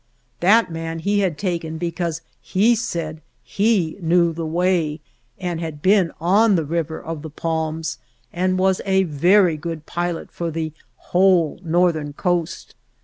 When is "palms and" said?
7.29-8.57